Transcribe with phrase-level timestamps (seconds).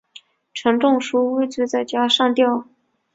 [0.55, 2.65] 陈仲书畏罪在家中上吊。